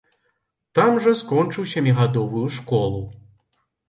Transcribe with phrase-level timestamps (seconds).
[0.77, 3.03] Там жа скончыў сямігадовую школу.